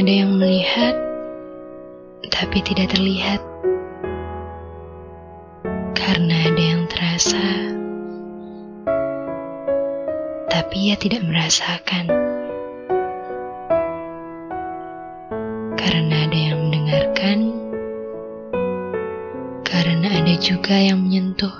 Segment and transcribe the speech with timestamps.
[0.00, 0.96] Ada yang melihat,
[2.32, 3.36] tapi tidak terlihat.
[5.92, 7.44] Karena ada yang terasa,
[10.48, 12.08] tapi ia tidak merasakan.
[15.76, 17.38] Karena ada yang mendengarkan,
[19.68, 21.56] karena ada juga yang menyentuh,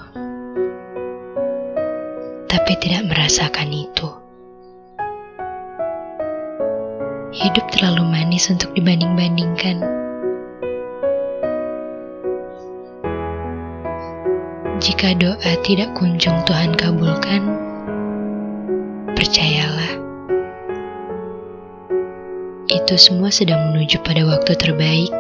[2.49, 4.20] tapi tidak merasakan itu.
[7.31, 9.79] Hidup terlalu manis untuk dibanding-bandingkan.
[14.83, 17.47] Jika doa tidak kunjung Tuhan kabulkan,
[19.15, 19.95] percayalah,
[22.67, 25.15] itu semua sedang menuju pada waktu terbaik.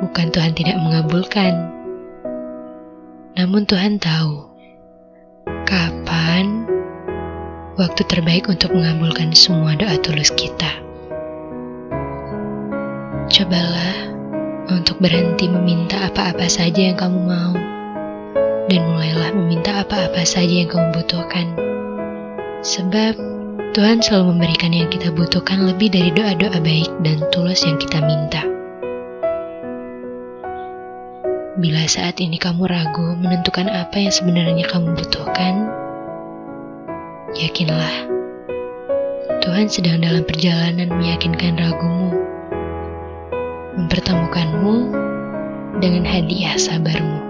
[0.00, 1.68] Bukan Tuhan tidak mengabulkan,
[3.36, 4.48] namun Tuhan tahu
[5.68, 6.59] kapan
[7.80, 10.68] waktu terbaik untuk mengabulkan semua doa tulus kita.
[13.32, 13.96] Cobalah
[14.68, 17.56] untuk berhenti meminta apa-apa saja yang kamu mau,
[18.68, 21.56] dan mulailah meminta apa-apa saja yang kamu butuhkan.
[22.60, 23.16] Sebab
[23.72, 28.44] Tuhan selalu memberikan yang kita butuhkan lebih dari doa-doa baik dan tulus yang kita minta.
[31.56, 35.70] Bila saat ini kamu ragu menentukan apa yang sebenarnya kamu butuhkan,
[37.30, 38.10] Yakinlah,
[39.38, 42.10] Tuhan sedang dalam perjalanan meyakinkan ragumu,
[43.78, 44.90] mempertemukanmu
[45.78, 47.29] dengan hadiah sabarmu.